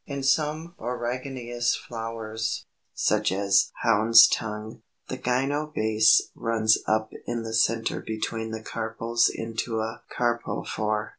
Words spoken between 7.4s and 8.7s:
the centre between the